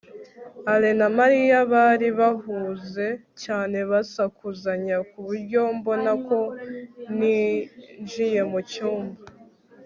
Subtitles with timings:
[0.73, 3.07] alain na mariya bari bahuze
[3.43, 6.37] cyane basakuzanya ku buryo mbona ko
[7.17, 9.19] ninjiye mu cyumba